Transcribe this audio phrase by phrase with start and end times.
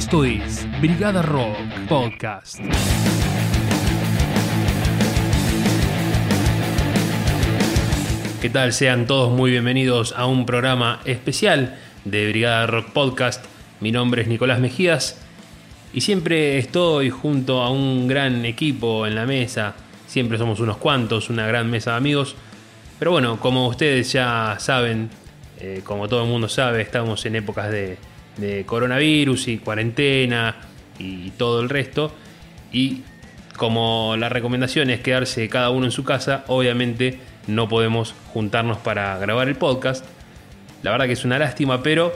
[0.00, 2.58] Esto es Brigada Rock Podcast.
[8.40, 8.72] ¿Qué tal?
[8.72, 13.44] Sean todos muy bienvenidos a un programa especial de Brigada Rock Podcast.
[13.80, 15.20] Mi nombre es Nicolás Mejías
[15.92, 19.74] y siempre estoy junto a un gran equipo en la mesa.
[20.06, 22.36] Siempre somos unos cuantos, una gran mesa de amigos.
[22.98, 25.10] Pero bueno, como ustedes ya saben,
[25.58, 27.98] eh, como todo el mundo sabe, estamos en épocas de,
[28.36, 30.56] de coronavirus y cuarentena
[30.98, 32.12] y todo el resto.
[32.72, 33.02] Y
[33.56, 39.18] como la recomendación es quedarse cada uno en su casa, obviamente no podemos juntarnos para
[39.18, 40.04] grabar el podcast.
[40.82, 42.12] La verdad que es una lástima, pero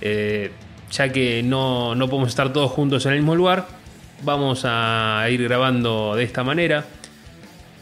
[0.00, 0.50] eh,
[0.90, 3.66] ya que no, no, podemos estar todos juntos en el mismo lugar,
[4.22, 6.84] vamos a ir grabando de esta manera.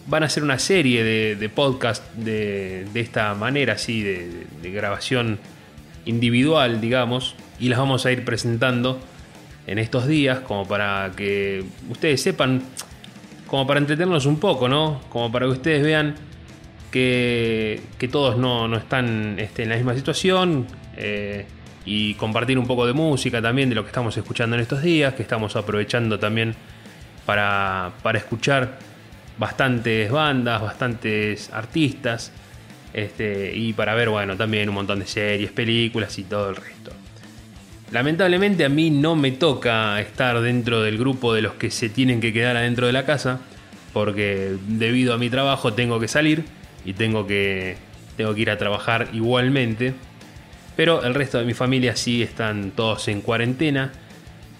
[0.06, 5.38] Van a ser una serie de, de podcast de, de, esta manera, así, de grabación
[6.04, 9.00] individual, digamos, y las vamos a ir presentando
[9.66, 12.62] en estos días, como para que ustedes sepan,
[13.46, 15.00] como para entretenernos un poco, ¿no?
[15.10, 16.14] Como para que ustedes vean
[16.90, 21.46] que, que todos no, no están este, en la misma situación eh,
[21.84, 25.14] y compartir un poco de música también de lo que estamos escuchando en estos días,
[25.14, 26.54] que estamos aprovechando también
[27.26, 28.78] para, para escuchar
[29.38, 32.32] bastantes bandas, bastantes artistas
[32.92, 36.92] este, y para ver, bueno, también un montón de series, películas y todo el resto.
[37.92, 42.20] Lamentablemente a mí no me toca estar dentro del grupo de los que se tienen
[42.20, 43.40] que quedar adentro de la casa,
[43.92, 46.44] porque debido a mi trabajo tengo que salir
[46.84, 47.76] y tengo que,
[48.16, 49.94] tengo que ir a trabajar igualmente.
[50.76, 53.92] Pero el resto de mi familia sí están todos en cuarentena.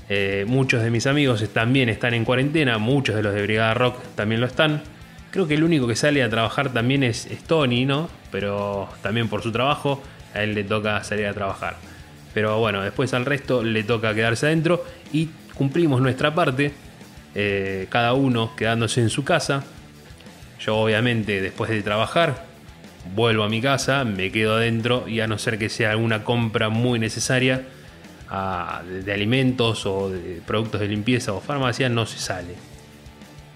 [0.09, 4.03] Eh, muchos de mis amigos también están en cuarentena, muchos de los de Brigada Rock
[4.17, 4.83] también lo están.
[5.31, 8.09] Creo que el único que sale a trabajar también es, es Tony, ¿no?
[8.33, 10.03] Pero también por su trabajo
[10.35, 11.77] a él le toca salir a trabajar.
[12.35, 16.73] Pero bueno, después al resto le toca quedarse adentro y cumplimos nuestra parte,
[17.35, 19.65] eh, cada uno quedándose en su casa.
[20.61, 22.47] Yo obviamente después de trabajar
[23.15, 26.69] vuelvo a mi casa, me quedo adentro y a no ser que sea alguna compra
[26.69, 27.63] muy necesaria
[28.89, 32.55] de, de alimentos o de productos de limpieza o farmacia, no se sale.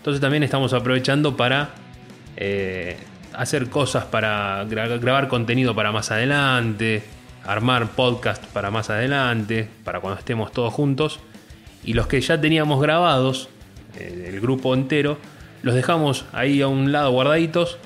[0.04, 1.70] Entonces también estamos aprovechando para
[2.36, 2.98] eh,
[3.32, 7.02] hacer cosas para gra grabar contenido para más adelante,
[7.42, 11.20] armar podcast para más adelante, para cuando estemos todos juntos.
[11.84, 13.48] Y los que ya teníamos grabados,
[13.98, 15.16] eh, el grupo entero,
[15.62, 17.78] los dejamos ahí a un lado guardaditos.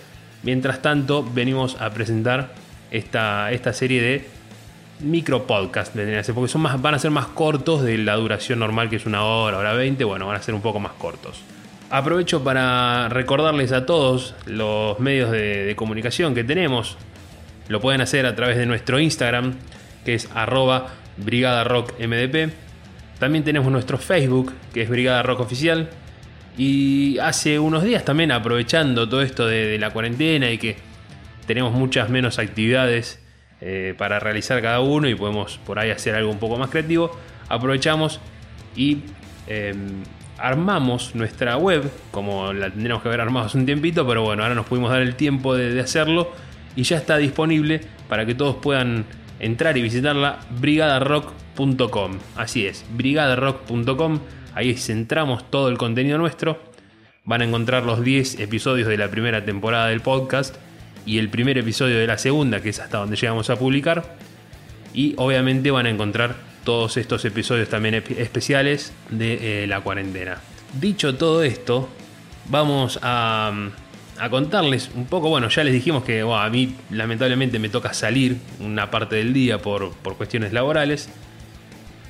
[0.43, 2.53] Mientras tanto, venimos a presentar
[2.91, 4.27] esta, esta serie de
[4.99, 5.95] micro podcast,
[6.35, 9.23] porque son más, van a ser más cortos de la duración normal que es una
[9.23, 10.03] hora, hora 20.
[10.03, 11.45] Bueno, van a ser un poco más cortos.
[11.91, 16.99] Aprovecho para recordarles a todos los medios de, comunicación que tenemos.
[17.69, 19.55] Lo pueden hacer a través de nuestro Instagram,
[20.05, 22.53] que es arroba Brigada Rock MDP.
[23.19, 25.89] También tenemos nuestro Facebook, que es Brigada Rock Oficial.
[26.59, 30.77] Y hace unos días también, aprovechando todo esto de, la cuarentena y que
[31.47, 33.19] tenemos muchas menos actividades
[33.63, 37.19] eh, para realizar cada uno y podemos por ahí hacer algo un poco más creativo,
[37.49, 38.21] aprovechamos
[38.77, 38.99] y
[39.47, 39.75] eh,
[40.39, 44.55] armamos nuestra web, como la tendríamos que haber armado hace un tiempito, pero bueno, ahora
[44.55, 46.31] nos pudimos dar el tiempo de, de hacerlo
[46.77, 49.05] y ya está disponible para que todos puedan
[49.41, 52.19] entrar y visitarla brigadarock.com.
[52.37, 54.21] Así es, brigadarock.com.
[54.55, 56.61] Ahí centramos todo el contenido nuestro.
[57.25, 60.57] Van a encontrar los 10 episodios de la primera temporada del podcast
[61.05, 64.17] y el primer episodio de la segunda, que es hasta donde llegamos a publicar.
[64.95, 70.39] Y obviamente van a encontrar todos estos episodios también especiales de eh, la cuarentena.
[70.79, 71.89] Dicho todo esto,
[72.49, 73.53] vamos a,
[74.19, 78.37] a, contarles un poco, bueno, ya les dijimos que a mí lamentablemente me toca salir
[78.61, 81.09] una parte del día por, por cuestiones laborales,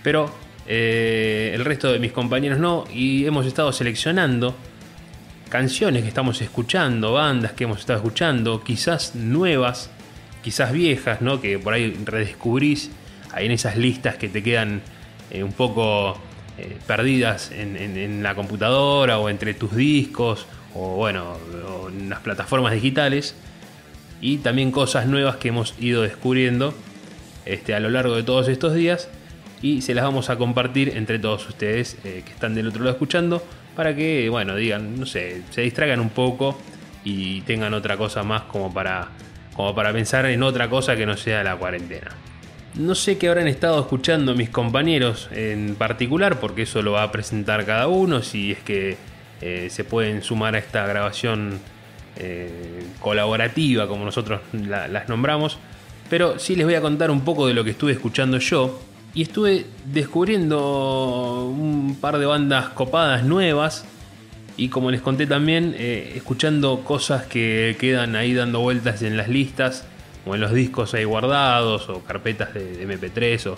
[0.03, 0.33] pero
[0.67, 4.55] eh, el resto de mis compañeros no, y hemos estado seleccionando
[5.49, 9.91] canciones que estamos escuchando, bandas que hemos estado escuchando, quizás nuevas,
[10.43, 11.41] quizás viejas, ¿no?
[11.41, 12.91] Que por ahí redescubrís
[13.41, 14.81] en esas listas que te quedan
[15.31, 16.19] eh, un poco
[16.59, 21.37] eh, perdidas en, la computadora o entre tus discos o bueno,
[21.89, 23.35] en las plataformas digitales
[24.21, 26.75] y también cosas nuevas que hemos ido descubriendo
[27.45, 29.09] este, a lo largo de todos estos días
[29.63, 32.93] y se las vamos a compartir entre todos ustedes eh, que están del otro lado
[32.93, 33.43] escuchando
[33.75, 36.59] para que, bueno, digan, no sé, se distraigan un poco
[37.05, 39.09] y tengan otra cosa más como para,
[39.55, 42.11] como para pensar en otra cosa que no sea la cuarentena.
[42.79, 47.11] No sé qué habrán estado escuchando mis compañeros en particular, porque eso lo va a
[47.11, 48.97] presentar cada uno, si es que
[49.41, 51.59] eh, se pueden sumar a esta grabación
[52.15, 55.59] eh, colaborativa, como nosotros las nombramos.
[56.09, 58.81] Pero sí les voy a contar un poco de lo que estuve escuchando yo.
[59.13, 63.87] Y estuve descubriendo un par de bandas copadas nuevas.
[64.57, 69.29] Y como les conté también, eh, escuchando cosas que quedan ahí dando vueltas en las
[69.29, 69.85] listas,
[70.27, 73.47] o en los discos ahí guardados, o carpetas de, MP3.
[73.49, 73.57] O...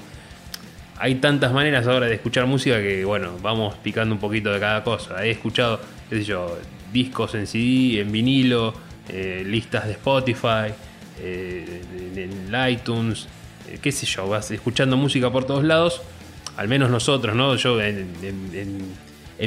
[0.98, 4.84] Hay tantas maneras ahora de escuchar música que, bueno, vamos picando un poquito de cada
[4.84, 5.24] cosa.
[5.24, 6.58] He escuchado, qué yo,
[6.92, 8.74] discos en CD, en vinilo,
[9.08, 10.72] eh, listas de Spotify,
[11.20, 11.82] eh,
[12.16, 13.26] en, iTunes,
[13.68, 16.02] eh, qué sé yo, vas escuchando música por todos lados,
[16.56, 17.56] al menos nosotros, ¿no?
[17.56, 18.06] Yo en,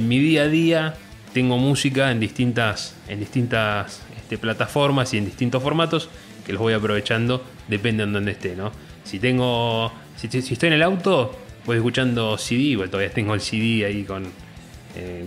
[0.07, 0.95] mi día a día
[1.33, 6.09] tengo música en distintas, en distintas este, plataformas y en distintos formatos
[6.45, 8.71] que los voy aprovechando, depende en donde esté, ¿no?
[9.03, 13.85] Si tengo, si, estoy en el auto, voy escuchando CD, porque todavía tengo el CD
[13.85, 14.25] ahí con,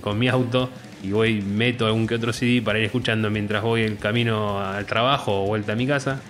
[0.00, 0.70] con mi auto
[1.02, 4.86] y voy, meto algún que otro CD para ir escuchando mientras voy el camino al
[4.86, 6.20] trabajo o vuelta a mi casa.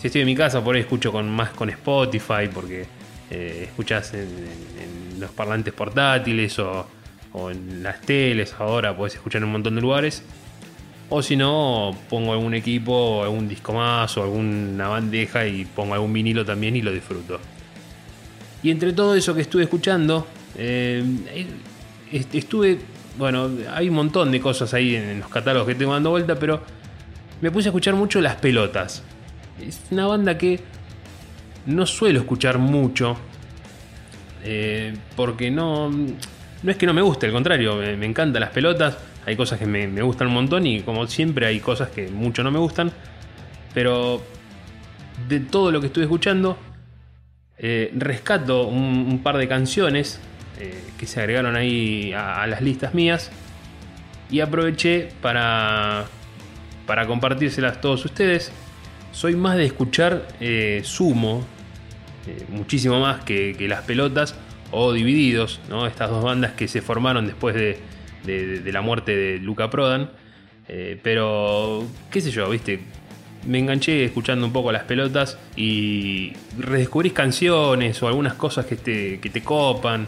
[0.00, 2.86] Si estoy en mi casa, por ahí escucho con, más con Spotify porque
[3.30, 4.28] eh, escuchas en,
[5.18, 6.86] los parlantes portátiles o,
[7.50, 10.24] en las teles ahora, puedes escuchar en un montón de lugares.
[11.10, 16.12] O si no, pongo algún equipo, algún disco más o alguna bandeja y pongo algún
[16.12, 17.38] vinilo también y lo disfruto.
[18.62, 20.26] Y entre todo eso que estuve escuchando,
[20.56, 21.04] eh,
[22.32, 22.78] estuve
[23.20, 26.62] bueno, hay un montón de cosas ahí en los catálogos que tengo dando vuelta, pero
[27.40, 29.02] me puse a escuchar mucho Las Pelotas.
[29.60, 30.60] Es una banda que
[31.66, 33.16] no suelo escuchar mucho,
[34.42, 38.96] eh, porque no, no es que no me guste, al contrario, me, encantan las pelotas,
[39.30, 42.50] hay cosas que me, gustan un montón y como siempre hay cosas que mucho no
[42.50, 42.90] me gustan,
[43.72, 44.20] pero
[45.28, 46.58] de todo lo que estuve escuchando,
[47.58, 50.20] eh, rescato un, par de canciones
[50.58, 53.30] eh, que se agregaron ahí a, las listas mías.
[54.30, 56.06] Y aproveché para,
[56.86, 58.50] para compartírselas todos ustedes.
[59.12, 61.44] Soy más de escuchar eh, Sumo,
[62.48, 64.34] muchísimo más que, las pelotas
[64.72, 65.86] o Divididos, ¿no?
[65.86, 67.78] estas dos bandas que se formaron después de,
[68.24, 70.10] de, la muerte de Luca Prodan.
[71.02, 72.80] pero, qué sé yo, viste,
[73.46, 79.20] me enganché escuchando un poco las pelotas y redescubrís canciones o algunas cosas que te,
[79.20, 80.06] que te copan.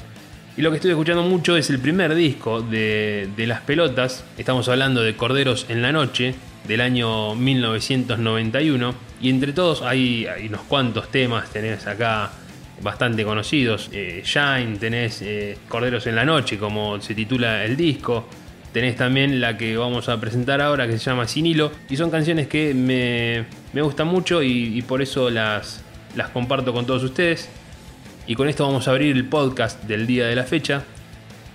[0.55, 4.23] Y lo que estoy escuchando mucho es el primer disco de, Las Pelotas.
[4.37, 6.35] Estamos hablando de Corderos en la Noche,
[6.69, 8.95] del año 1991.
[9.23, 12.33] Y entre todos hay, unos cuantos temas, tenés acá
[12.83, 13.89] bastante conocidos.
[13.93, 18.27] Eh, Shine, tenés eh, Corderos en la Noche, como se titula el disco.
[18.73, 21.73] Tenés también la que vamos a presentar ahora, que se llama Sin Hilo.
[21.91, 25.83] Y son canciones que me, gustan mucho y, por eso las,
[26.17, 27.49] las comparto con todos ustedes.
[28.27, 30.85] Y con esto vamos a abrir el podcast del día de la fecha.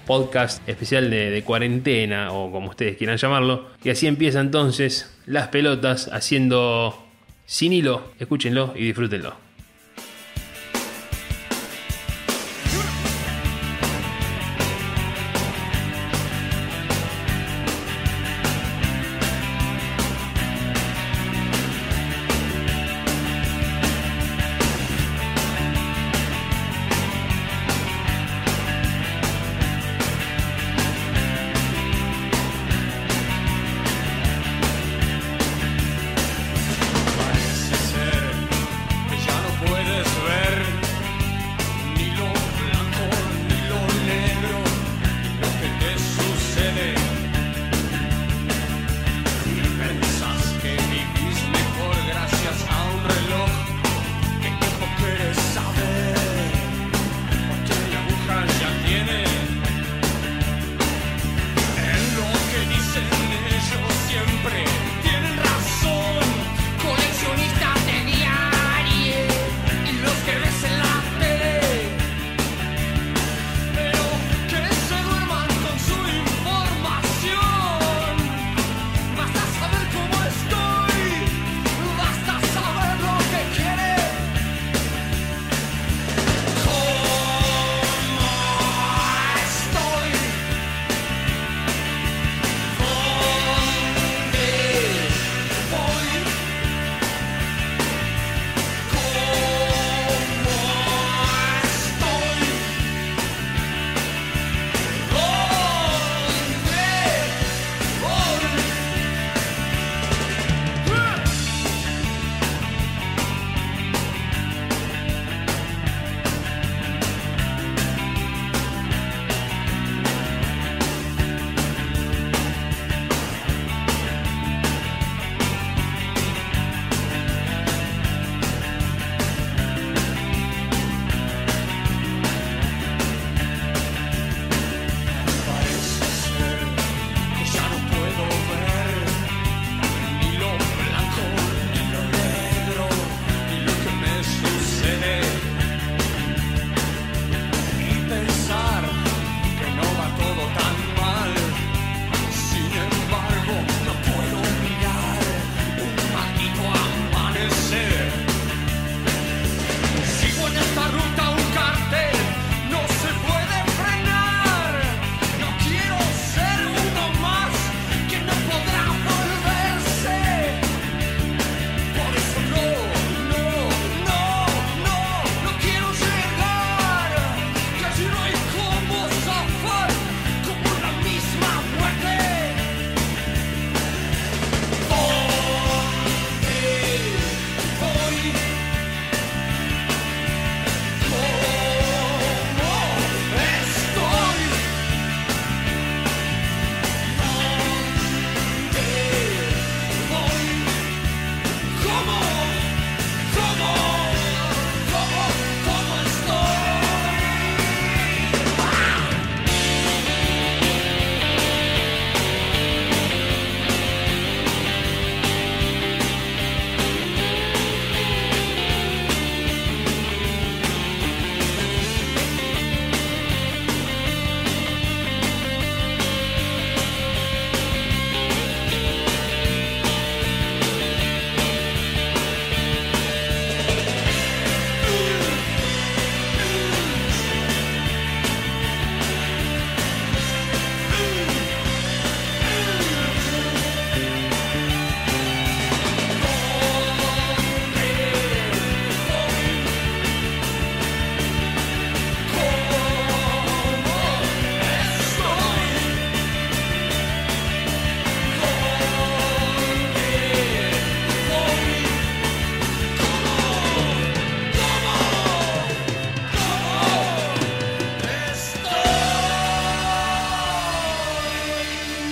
[0.05, 3.67] Podcast especial de, cuarentena o como ustedes quieran llamarlo.
[3.83, 7.03] Y así empieza entonces las pelotas haciendo
[7.45, 8.11] sin hilo.
[8.19, 9.46] Escúchenlo y disfrútenlo.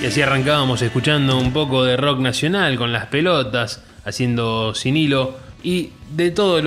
[0.05, 5.35] Y así arrancábamos escuchando un poco de rock nacional con las pelotas, haciendo sin hilo.
[5.63, 6.61] Y de todo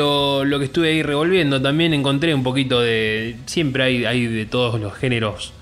[0.45, 3.37] lo, que estuve ahí revolviendo, también encontré un poquito de.
[3.47, 5.53] Siempre hay, hay de todos los géneros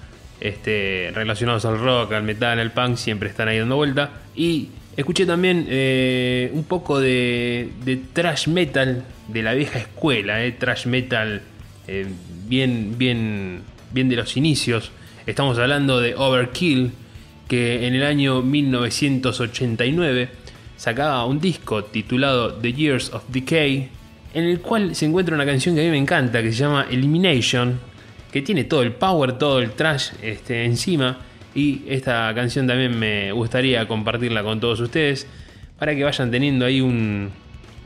[0.40, 4.22] este, relacionados al rock, al metal, al punk, siempre están ahí dando vuelta.
[4.34, 10.52] Y escuché también eh, un poco de, de, trash metal de la vieja escuela, eh,
[10.52, 11.42] trash metal
[11.88, 12.06] eh,
[12.48, 13.60] bien, bien,
[13.92, 14.92] bien de los inicios.
[15.26, 16.92] Estamos hablando de Overkill
[17.48, 20.28] que en el año 1989
[20.76, 23.88] sacaba un disco titulado The Years of Decay,
[24.34, 26.86] en el cual se encuentra una canción que a mí me encanta, que se llama
[26.90, 27.80] Elimination,
[28.30, 31.18] que tiene todo el power, todo el trash este, encima,
[31.54, 35.26] y esta canción también me gustaría compartirla con todos ustedes,
[35.78, 37.30] para que vayan teniendo ahí un,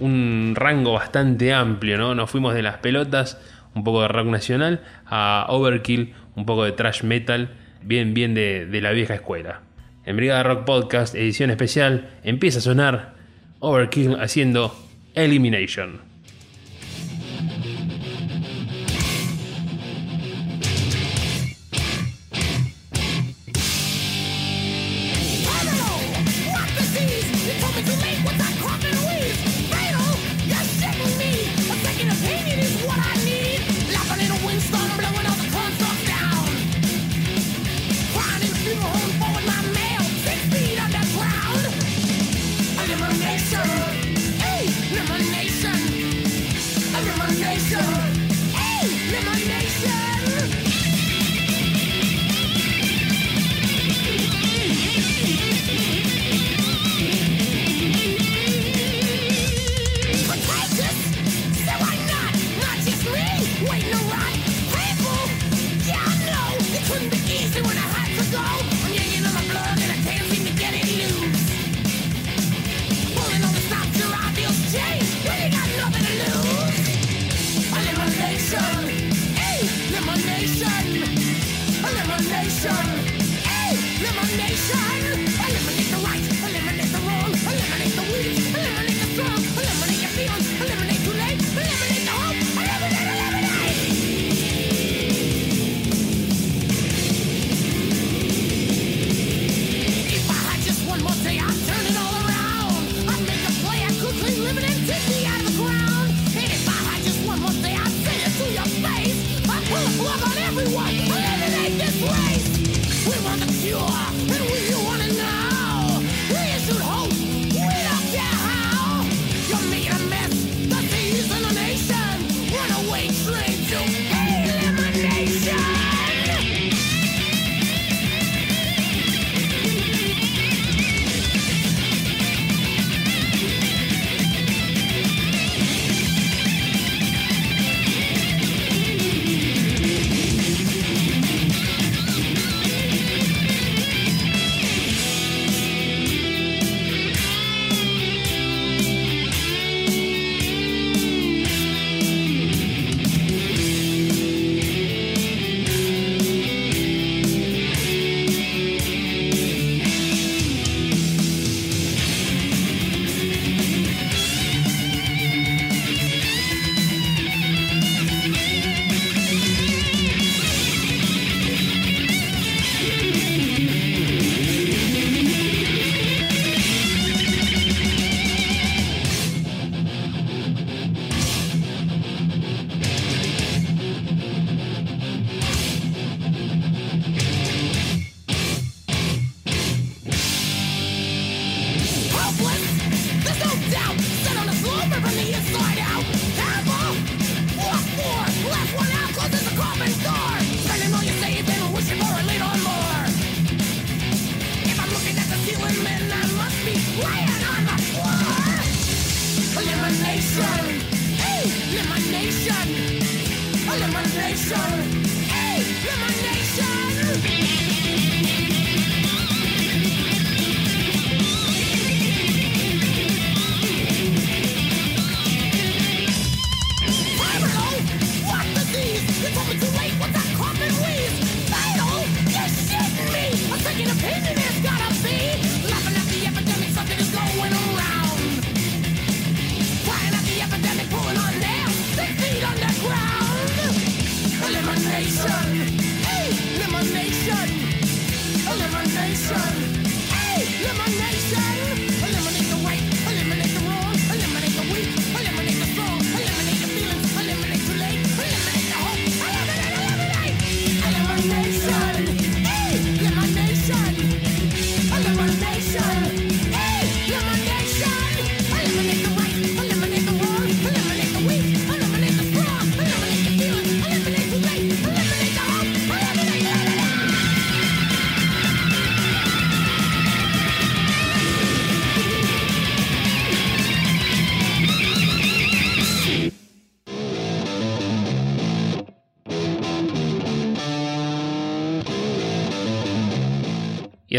[0.00, 2.14] un rango bastante amplio, ¿no?
[2.14, 3.38] Nos fuimos de las pelotas,
[3.75, 7.50] un poco de rock nacional, a Overkill, un poco de trash metal,
[7.82, 9.62] bien, bien de, de la vieja escuela.
[10.04, 13.14] En Brigada Rock Podcast, edición especial, empieza a sonar
[13.58, 14.75] Overkill haciendo
[15.14, 16.10] Elimination.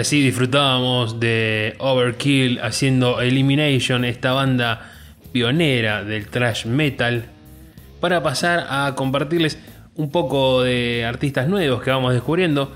[0.01, 4.91] Así disfrutábamos de Overkill haciendo Elimination, esta banda
[5.31, 7.25] pionera del thrash metal,
[7.99, 9.59] para pasar a compartirles
[9.95, 12.71] un poco de artistas nuevos que vamos descubriendo.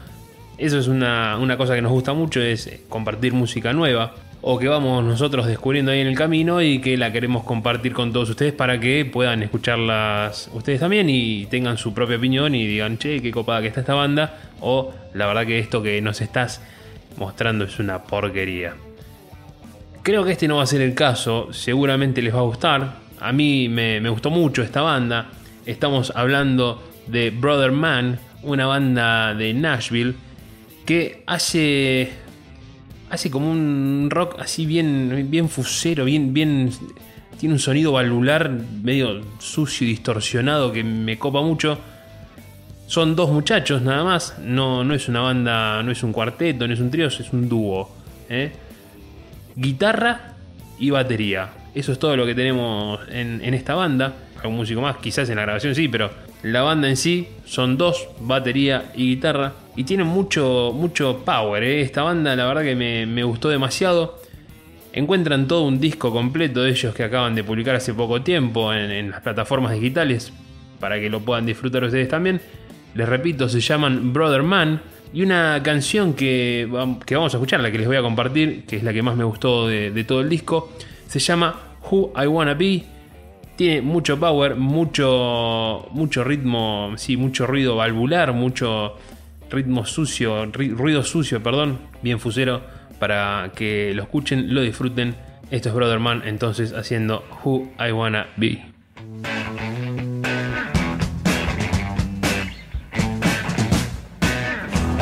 [0.59, 4.67] Eso es una, una cosa que nos gusta mucho, es compartir música nueva o que
[4.67, 8.53] vamos nosotros descubriendo ahí en el camino y que la queremos compartir con todos ustedes
[8.53, 13.31] para que puedan escucharlas ustedes también y tengan su propia opinión y digan, che, qué
[13.31, 16.61] copada que está esta banda, o la verdad que esto que nos estás
[17.17, 18.75] mostrando es una porquería.
[20.03, 22.95] Creo que este no va a ser el caso, seguramente les va a gustar.
[23.19, 25.29] A mí me, gustó mucho esta banda.
[25.65, 30.13] Estamos hablando de Brother Man, una banda de Nashville
[30.85, 32.11] que hace
[33.09, 36.69] hace como un rock así bien, bien fusero, bien, bien.
[37.39, 41.79] Tiene un sonido valvular medio sucio y distorsionado que me copa mucho.
[42.87, 44.37] Son dos muchachos nada más.
[44.39, 47.49] No, no es una banda, no es un cuarteto, no es un trío, es un
[47.49, 47.89] dúo.
[48.29, 48.51] ¿eh?
[49.55, 50.33] Guitarra
[50.79, 51.49] y batería.
[51.73, 54.13] Eso es todo lo que tenemos en, en esta banda.
[54.41, 56.11] Algún músico más, quizás en la grabación sí, pero
[56.45, 59.53] la banda en sí son dos, batería y guitarra.
[59.75, 61.63] Y tiene mucho, mucho power.
[61.63, 61.81] ¿eh?
[61.81, 64.21] Esta banda la verdad que me, gustó demasiado.
[64.93, 69.09] Encuentran todo un disco completo de ellos que acaban de publicar hace poco tiempo en,
[69.09, 70.31] las plataformas digitales
[70.79, 72.39] para que lo puedan disfrutar ustedes también.
[72.95, 74.81] Les repito, se llaman Brother Man.
[75.13, 78.83] Y una canción que, vamos a escuchar, la que les voy a compartir, que es
[78.83, 80.73] la que más me gustó de, de todo el disco,
[81.07, 82.95] se llama Who I Wanna Be
[83.55, 88.97] tiene mucho power, mucho, mucho ritmo, sí, mucho ruido valvular, mucho
[89.49, 92.63] ritmo sucio, ruido sucio, perdón, bien fusero,
[92.99, 95.15] para que lo escuchen, lo disfruten.
[95.51, 98.74] Esto es Brother Man, entonces haciendo Who I Wanna Be.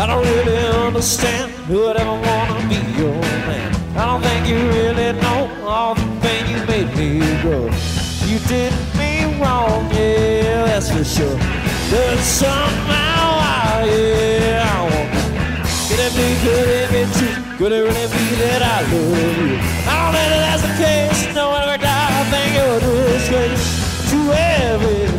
[0.03, 3.15] I don't really understand who I wanna be your
[3.47, 3.71] man.
[3.95, 7.71] I don't think you really know all the things you made me go.
[8.27, 11.37] You did me wrong, yeah, that's for sure.
[11.89, 15.09] But somehow, I, yeah, I want
[15.87, 17.57] Could it be, could it be true?
[17.57, 19.55] Could it really be that I love you?
[19.87, 21.33] I don't that that's the case.
[21.33, 22.11] No one ever died.
[22.11, 25.12] I think you're a disgrace to everything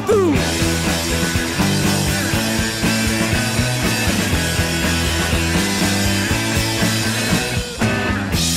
[0.00, 0.36] whoever I wanna be.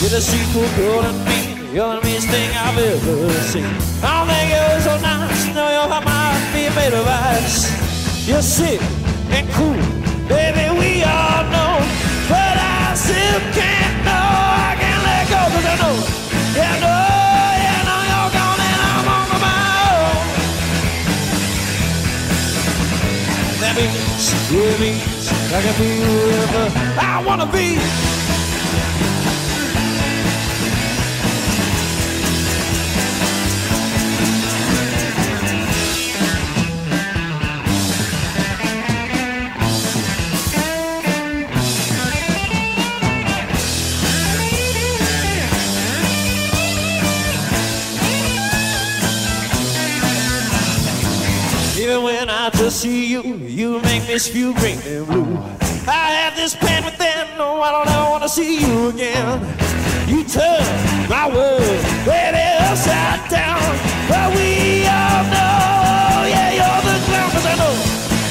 [0.02, 3.66] With a sequel calling me, you're the meanest thing I've ever seen.
[4.02, 8.28] I think you're so nice, you know your might be made of ice.
[8.28, 8.82] You're sick
[9.32, 9.76] and cool,
[10.28, 10.69] baby,
[24.52, 28.19] it means I can be whoever I wanna be.
[52.70, 53.24] To see you.
[53.24, 55.38] You make me feel green and blue.
[55.88, 57.26] I have this pain within.
[57.38, 59.42] No, I don't ever want to see you again.
[60.08, 60.62] You turn
[61.10, 63.64] my world, baby, upside down.
[64.10, 67.76] But we all know, yeah, you're the clown, cause I know,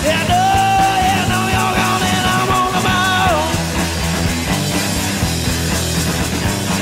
[0.06, 0.50] yeah, I know,
[1.06, 3.48] yeah, I you're gone and I'm on the mound.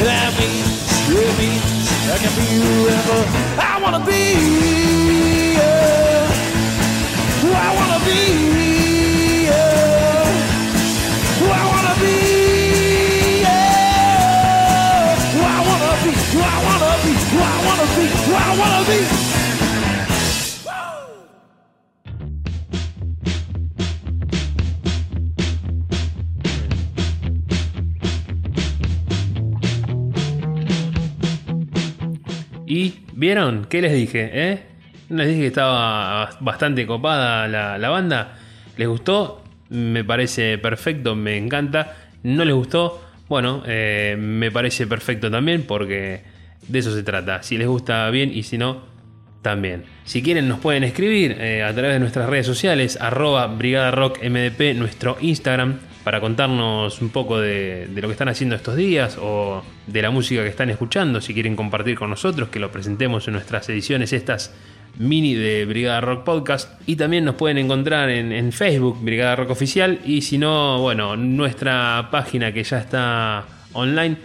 [0.05, 0.77] That means,
[1.09, 3.19] it means I can be whoever
[3.57, 4.96] I wanna be.
[33.27, 33.67] Vieron?
[33.69, 34.31] ¿Qué les dije?
[34.33, 34.63] ¿Eh?
[35.09, 38.39] Les dije que estaba bastante copada la, banda.
[38.77, 39.43] ¿Les gustó?
[39.69, 41.97] Me parece perfecto, me encanta.
[42.23, 43.03] ¿No les gustó?
[43.29, 46.23] Bueno, eh, me parece perfecto también porque
[46.69, 47.43] de eso se trata.
[47.43, 48.83] Si les gusta bien y si no,
[49.43, 49.83] también.
[50.05, 54.23] Si quieren nos pueden escribir eh, a través de nuestras redes sociales, arroba Brigada Rock
[54.23, 59.65] MDP, nuestro Instagram, para contarnos un poco de, lo que están haciendo estos días o
[59.89, 63.35] de la música que están escuchando, si quieren compartir con nosotros, que lo presentemos en
[63.35, 64.55] nuestras ediciones estas
[65.01, 66.81] mini de Brigada Rock Podcast.
[66.87, 69.99] Y también nos pueden encontrar en, en, Facebook, Brigada Rock Oficial.
[70.05, 74.17] Y si no, bueno, nuestra página que ya está online,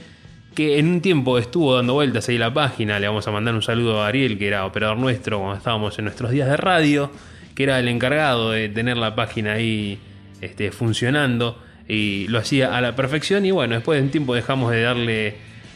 [0.54, 3.00] que en un tiempo estuvo dando vueltas ahí la página.
[3.00, 6.06] Le vamos a mandar un saludo a Ariel, que era operador nuestro cuando estábamos en
[6.06, 7.10] nuestros días de radio,
[7.56, 9.98] que era el encargado de tener la página ahí
[10.42, 11.71] este, funcionando.
[11.88, 13.46] Y lo hacía a la perfección.
[13.46, 15.36] Y bueno, después de un tiempo dejamos de darle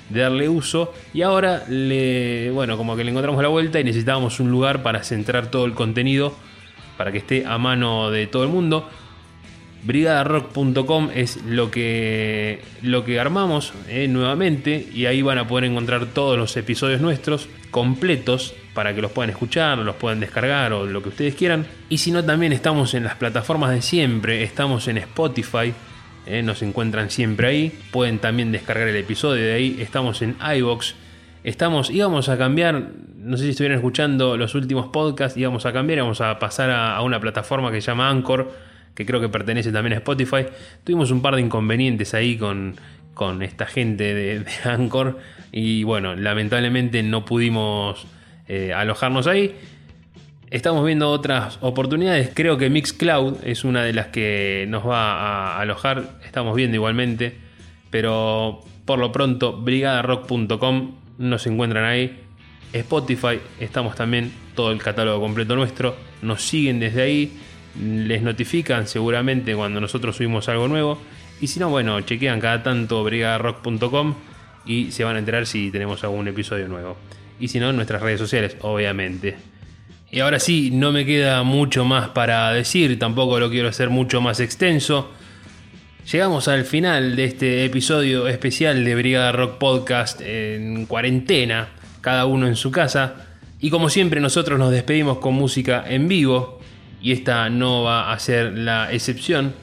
[0.09, 4.39] de darle uso y ahora le bueno como que le encontramos la vuelta y necesitábamos
[4.39, 6.35] un lugar para centrar todo el contenido
[6.95, 8.87] para que esté a mano de todo el mundo
[9.85, 16.07] brigadarock.com es lo que lo que armamos eh, nuevamente y ahí van a poder encontrar
[16.07, 21.03] todos los episodios nuestros completos para que los puedan escuchar, los puedan descargar o lo
[21.03, 21.67] que ustedes quieran.
[21.87, 25.73] Y si no, también estamos en las plataformas de siempre, estamos en Spotify,
[26.25, 27.79] eh, nos encuentran siempre ahí.
[27.91, 29.77] Pueden también descargar el episodio de ahí.
[29.79, 30.95] Estamos en iBox.
[31.43, 35.99] Estamos, íbamos a cambiar, no sé si estuvieron escuchando los últimos podcasts, íbamos a cambiar,
[35.99, 38.51] íbamos a pasar a, una plataforma que se llama Anchor,
[38.95, 40.47] que creo que pertenece también a Spotify.
[40.83, 42.75] Tuvimos un par de inconvenientes ahí con,
[43.13, 45.19] con esta gente de, de, Anchor
[45.51, 48.07] y bueno, lamentablemente no pudimos
[48.47, 49.55] eh, alojarnos ahí.
[50.51, 52.29] Estamos viendo otras oportunidades.
[52.33, 56.19] Creo que Mixcloud es una de las que nos va a alojar.
[56.23, 57.35] Estamos viendo igualmente.
[57.89, 62.19] Pero por lo pronto, brigadarock.com nos encuentran ahí.
[62.73, 65.95] Spotify, estamos también todo el catálogo completo nuestro.
[66.21, 67.39] Nos siguen desde ahí.
[67.81, 70.99] Les notifican seguramente cuando nosotros subimos algo nuevo.
[71.41, 74.13] Y si no, bueno, chequean cada tanto brigadarock.com
[74.65, 76.97] y se van a enterar si tenemos algún episodio nuevo.
[77.39, 79.54] Y si no, en nuestras redes sociales, obviamente.
[80.11, 84.21] Y ahora sí, no me queda mucho más para decir, tampoco lo quiero hacer mucho
[84.21, 85.11] más extenso.
[86.11, 91.69] Llegamos al final de este episodio especial de Brigada Rock Podcast en cuarentena,
[92.01, 93.15] cada uno en su casa.
[93.59, 96.59] Y como siempre nosotros nos despedimos con música en vivo,
[97.01, 99.53] y esta no va a ser la excepción.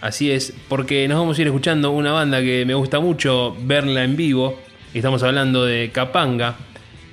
[0.00, 4.04] Así es, porque nos vamos a ir escuchando una banda que me gusta mucho verla
[4.04, 4.58] en vivo.
[4.94, 6.56] Estamos hablando de Capanga,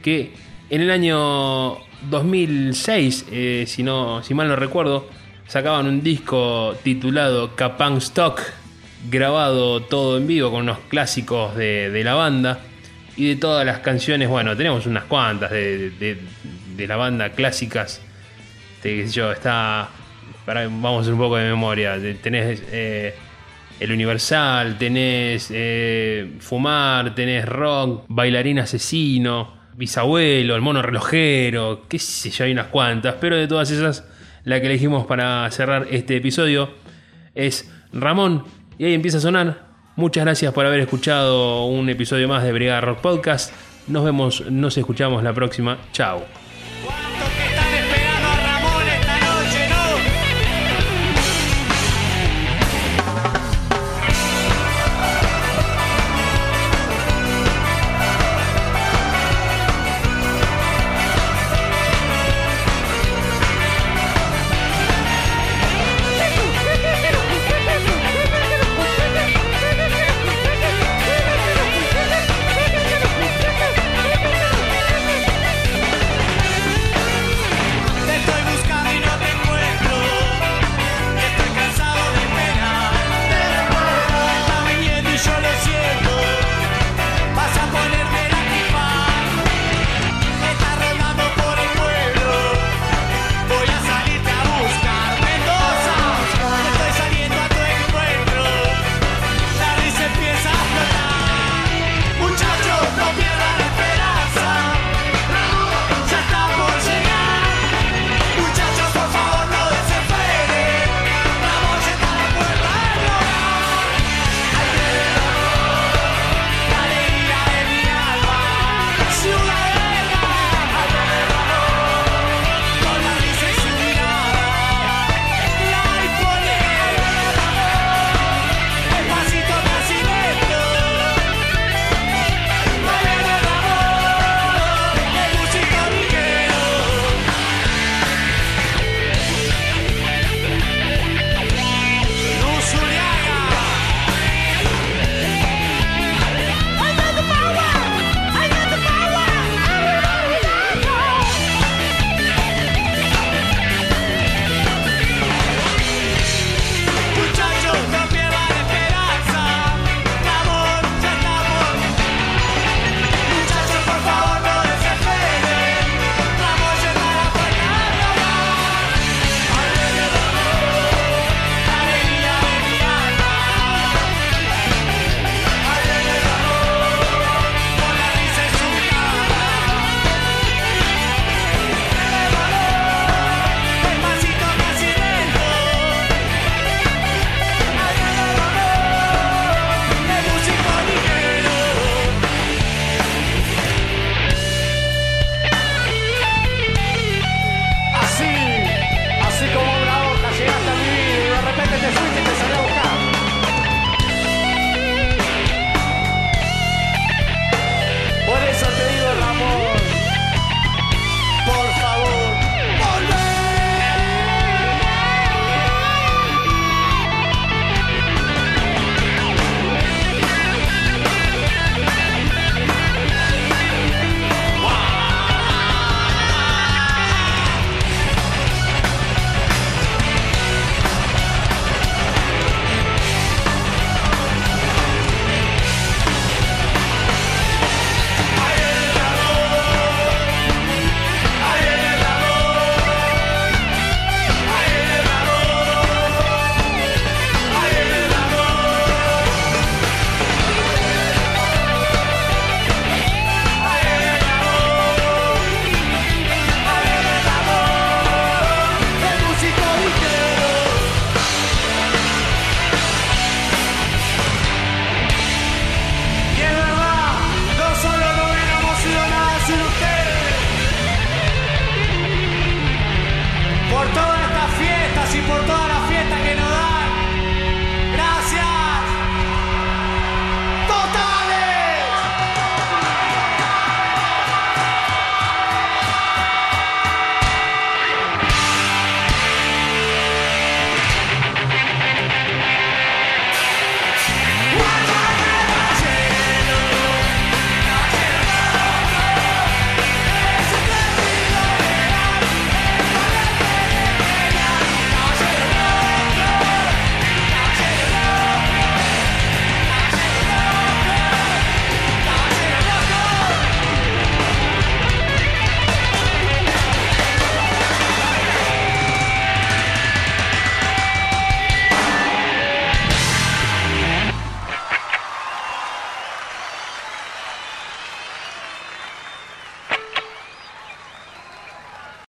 [0.02, 0.32] que
[0.70, 1.78] en el año
[2.10, 5.08] 2006, eh, si, no, si mal no recuerdo,
[5.48, 8.42] sacaban un disco titulado Capang Stock,
[9.10, 12.60] grabado todo en vivo con unos clásicos de, la banda.
[13.16, 15.92] Y de todas las canciones, bueno, tenemos unas cuantas de,
[16.76, 18.02] de, la banda clásicas.
[18.84, 19.90] Yo, está.
[20.46, 21.98] Vamos a hacer un poco de memoria.
[22.22, 23.16] Tenés eh,
[23.80, 32.30] El Universal, tenés eh, Fumar, tenés Rock, Bailarín Asesino bisabuelo, el mono relojero, qué sé
[32.30, 34.06] yo, hay unas cuantas, pero de todas esas,
[34.44, 36.72] la que elegimos para cerrar este episodio
[37.36, 38.46] es Ramón,
[38.78, 39.74] y ahí empieza a sonar.
[39.96, 43.54] Muchas gracias por haber escuchado un episodio más de Brigada Rock Podcast.
[43.88, 45.78] Nos vemos, nos escuchamos la próxima.
[45.92, 46.43] Chao.